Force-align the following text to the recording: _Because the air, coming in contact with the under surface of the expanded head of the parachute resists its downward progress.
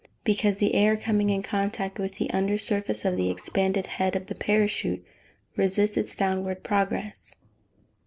_Because 0.23 0.57
the 0.57 0.73
air, 0.73 0.97
coming 0.97 1.29
in 1.29 1.43
contact 1.43 1.99
with 1.99 2.15
the 2.17 2.31
under 2.31 2.57
surface 2.57 3.05
of 3.05 3.15
the 3.17 3.29
expanded 3.29 3.85
head 3.85 4.15
of 4.15 4.25
the 4.25 4.33
parachute 4.33 5.05
resists 5.55 5.95
its 5.95 6.15
downward 6.15 6.63
progress. 6.63 7.35